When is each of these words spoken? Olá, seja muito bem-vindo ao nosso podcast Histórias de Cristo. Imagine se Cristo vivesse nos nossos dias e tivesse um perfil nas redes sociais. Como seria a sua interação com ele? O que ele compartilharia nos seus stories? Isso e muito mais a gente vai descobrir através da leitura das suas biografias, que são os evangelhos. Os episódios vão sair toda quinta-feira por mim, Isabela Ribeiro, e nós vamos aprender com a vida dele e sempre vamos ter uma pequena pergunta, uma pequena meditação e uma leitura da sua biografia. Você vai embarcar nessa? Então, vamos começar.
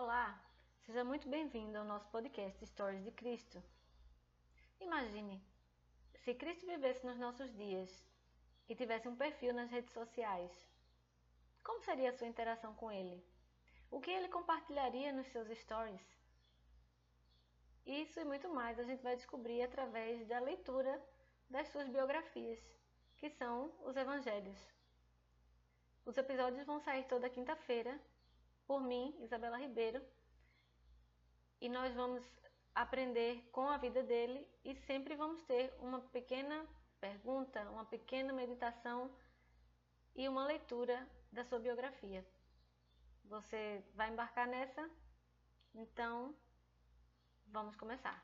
Olá, 0.00 0.40
seja 0.86 1.02
muito 1.02 1.28
bem-vindo 1.28 1.76
ao 1.76 1.84
nosso 1.84 2.08
podcast 2.10 2.62
Histórias 2.62 3.02
de 3.02 3.10
Cristo. 3.10 3.60
Imagine 4.80 5.42
se 6.14 6.32
Cristo 6.34 6.64
vivesse 6.66 7.04
nos 7.04 7.18
nossos 7.18 7.52
dias 7.56 7.90
e 8.68 8.76
tivesse 8.76 9.08
um 9.08 9.16
perfil 9.16 9.52
nas 9.52 9.68
redes 9.68 9.92
sociais. 9.92 10.52
Como 11.64 11.82
seria 11.82 12.10
a 12.10 12.12
sua 12.12 12.28
interação 12.28 12.76
com 12.76 12.92
ele? 12.92 13.26
O 13.90 14.00
que 14.00 14.12
ele 14.12 14.28
compartilharia 14.28 15.12
nos 15.12 15.26
seus 15.32 15.48
stories? 15.58 16.06
Isso 17.84 18.20
e 18.20 18.24
muito 18.24 18.48
mais 18.48 18.78
a 18.78 18.84
gente 18.84 19.02
vai 19.02 19.16
descobrir 19.16 19.62
através 19.62 20.24
da 20.28 20.38
leitura 20.38 21.02
das 21.50 21.66
suas 21.70 21.88
biografias, 21.88 22.60
que 23.16 23.28
são 23.30 23.74
os 23.80 23.96
evangelhos. 23.96 24.60
Os 26.06 26.16
episódios 26.16 26.64
vão 26.64 26.78
sair 26.78 27.02
toda 27.08 27.28
quinta-feira 27.28 28.00
por 28.68 28.82
mim, 28.82 29.16
Isabela 29.20 29.56
Ribeiro, 29.56 30.00
e 31.58 31.68
nós 31.70 31.94
vamos 31.94 32.22
aprender 32.74 33.48
com 33.50 33.66
a 33.68 33.78
vida 33.78 34.02
dele 34.02 34.46
e 34.62 34.74
sempre 34.76 35.16
vamos 35.16 35.42
ter 35.44 35.74
uma 35.80 36.00
pequena 36.00 36.66
pergunta, 37.00 37.62
uma 37.70 37.86
pequena 37.86 38.32
meditação 38.32 39.10
e 40.14 40.28
uma 40.28 40.46
leitura 40.46 41.08
da 41.32 41.42
sua 41.44 41.58
biografia. 41.58 42.24
Você 43.24 43.82
vai 43.94 44.10
embarcar 44.10 44.46
nessa? 44.46 44.88
Então, 45.74 46.34
vamos 47.46 47.74
começar. 47.74 48.22